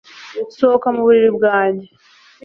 Sohoka 0.57 0.87
mu 0.95 1.01
buriri 1.05 1.29
bwanjye 1.37 1.87